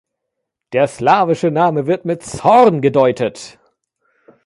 Der 0.73 0.87
slawische 0.87 1.51
Name 1.51 1.85
wird 1.85 2.05
mit 2.05 2.23
„Zorn“ 2.23 2.81
gedeutet. 2.81 3.59